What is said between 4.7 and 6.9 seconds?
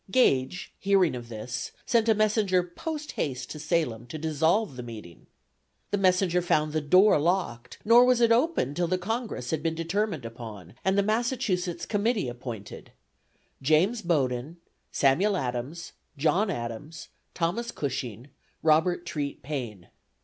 the meeting. The messenger found the